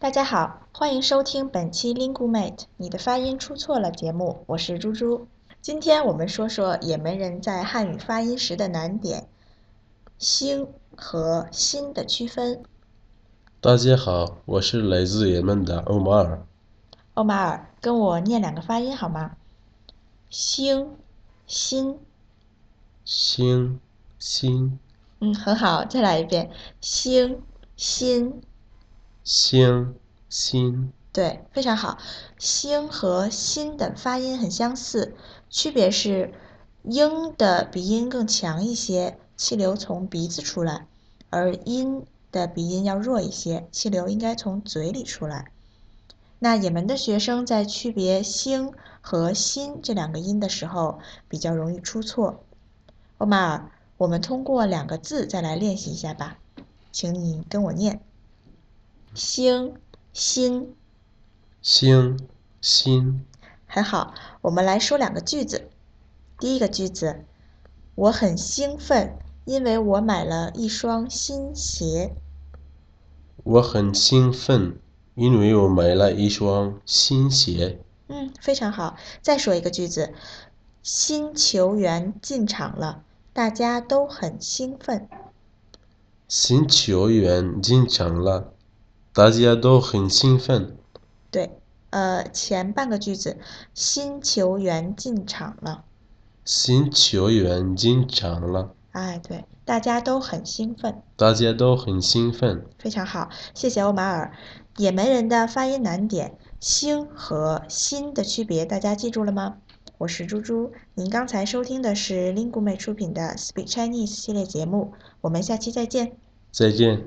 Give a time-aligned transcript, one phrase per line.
[0.00, 5.28] 大家好，欢迎收听本期 Linguamate，你的发音出错了节目，我是猪猪。
[5.60, 9.28] 今天我们说说也门人在汉语发音时的难点，
[10.16, 12.62] 星和心的区分。
[13.60, 16.46] 大家好，我是来自也门的欧马尔。
[17.12, 19.36] 欧马尔，跟我念两个发音好吗？
[20.30, 20.96] 星，
[21.46, 21.98] 心，
[23.04, 23.78] 星，
[24.18, 24.78] 心，
[25.20, 27.42] 嗯，很好，再来一遍，星，
[27.76, 28.40] 心，
[29.22, 29.94] 星，
[30.28, 31.98] 心，对，非常好。
[32.38, 35.14] 星和心的发音很相似，
[35.48, 36.32] 区别是
[36.82, 40.86] 英的鼻音更强一些，气流从鼻子出来，
[41.28, 45.50] 而音的鼻音要弱一些，气流应该从嘴里出来。
[46.38, 52.42] 那也门的学生在区别星和心这两个音的时候，比较容易出错。
[53.18, 56.38] 欧马尔，我们通过两个字再来练习一下吧，
[56.90, 58.00] 请你跟我念：
[59.14, 59.74] 星。
[60.12, 60.74] 心，
[61.62, 62.18] 星，
[62.60, 63.24] 心，
[63.68, 64.12] 很好。
[64.40, 65.70] 我们来说两个句子。
[66.40, 67.24] 第一个句子，
[67.94, 72.16] 我很兴奋，因为我买了一双新鞋。
[73.44, 74.80] 我很兴奋，
[75.14, 77.80] 因为我买了一双新鞋。
[78.08, 78.96] 嗯，非常好。
[79.22, 80.12] 再说一个句子，
[80.82, 85.08] 新球员进场了，大家都很兴奋。
[86.26, 88.54] 新球员进场了。
[89.12, 90.76] 大家都很兴奋。
[91.30, 91.58] 对，
[91.90, 93.38] 呃，前半个句子，
[93.74, 95.84] 新球员进场了。
[96.44, 98.74] 新球员进场了。
[98.92, 101.02] 哎，对，大家都很兴奋。
[101.16, 102.64] 大家都很兴奋。
[102.78, 104.32] 非常好，谢谢欧马尔。
[104.76, 109.58] 也门人的发音难点，星和新的区别，大家记住了吗？
[109.98, 116.16] 我是猪猪，您刚才收听的是 Linguamate 出品的 Speak Chinese 系列节目，我们下期再见。
[116.50, 117.06] 再见。